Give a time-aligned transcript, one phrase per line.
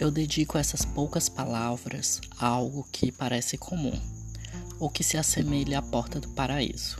[0.00, 4.00] Eu dedico essas poucas palavras a algo que parece comum,
[4.78, 6.98] ou que se assemelha à porta do paraíso,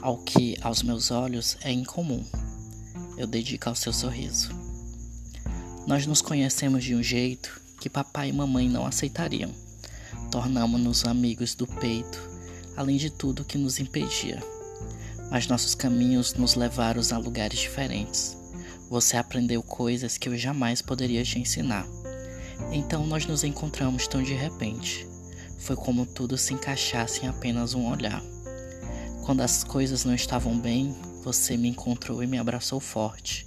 [0.00, 2.24] ao que aos meus olhos é incomum.
[3.18, 4.48] Eu dedico ao seu sorriso.
[5.86, 9.50] Nós nos conhecemos de um jeito que papai e mamãe não aceitariam.
[10.30, 12.18] Tornamos-nos amigos do peito,
[12.74, 14.42] além de tudo que nos impedia.
[15.30, 18.34] Mas nossos caminhos nos levaram a lugares diferentes.
[18.88, 21.86] Você aprendeu coisas que eu jamais poderia te ensinar.
[22.72, 25.06] Então nós nos encontramos tão de repente.
[25.58, 28.22] Foi como tudo se encaixasse em apenas um olhar.
[29.24, 33.46] Quando as coisas não estavam bem, você me encontrou e me abraçou forte.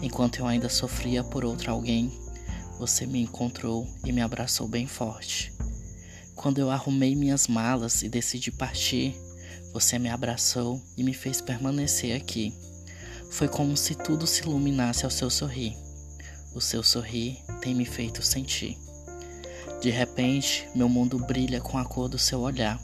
[0.00, 2.10] Enquanto eu ainda sofria por outro alguém,
[2.78, 5.52] você me encontrou e me abraçou bem forte.
[6.34, 9.14] Quando eu arrumei minhas malas e decidi partir,
[9.72, 12.52] você me abraçou e me fez permanecer aqui.
[13.30, 15.76] Foi como se tudo se iluminasse ao seu sorrir.
[16.54, 18.76] O seu sorrir tem me feito sentir.
[19.80, 22.78] De repente, meu mundo brilha com a cor do seu olhar.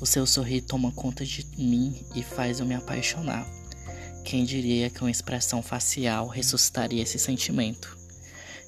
[0.00, 3.46] O seu sorrir toma conta de mim e faz eu me apaixonar.
[4.24, 7.98] Quem diria que uma expressão facial ressuscitaria esse sentimento?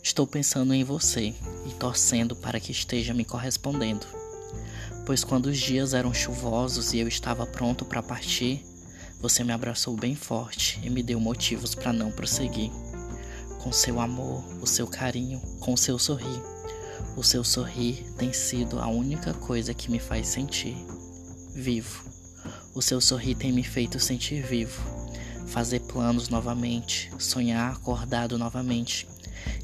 [0.02, 1.34] Estou pensando em você
[1.66, 4.06] e torcendo para que esteja me correspondendo.
[5.06, 8.62] Pois quando os dias eram chuvosos e eu estava pronto para partir,
[9.22, 12.70] você me abraçou bem forte e me deu motivos para não prosseguir
[13.58, 16.42] com seu amor, o seu carinho, com seu sorrir.
[17.16, 20.76] O seu sorrir tem sido a única coisa que me faz sentir
[21.54, 22.04] vivo.
[22.74, 24.80] O seu sorrir tem me feito sentir vivo,
[25.48, 29.08] fazer planos novamente, sonhar acordado novamente,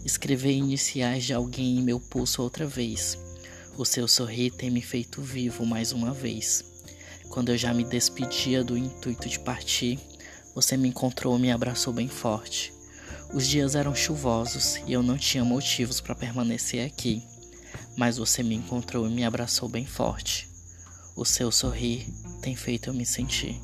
[0.04, 3.16] escrever iniciais de alguém em meu pulso outra vez.
[3.78, 6.64] O seu sorrir tem me feito vivo mais uma vez.
[7.28, 10.00] Quando eu já me despedia do intuito de partir,
[10.52, 12.73] você me encontrou e me abraçou bem forte.
[13.34, 17.20] Os dias eram chuvosos e eu não tinha motivos para permanecer aqui,
[17.96, 20.48] mas você me encontrou e me abraçou bem forte.
[21.16, 22.06] O seu sorrir
[22.40, 23.60] tem feito eu me sentir.